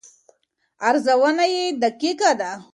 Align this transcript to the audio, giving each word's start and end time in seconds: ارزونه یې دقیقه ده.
ارزونه 0.89 1.45
یې 1.55 1.65
دقیقه 1.83 2.31
ده. 2.39 2.51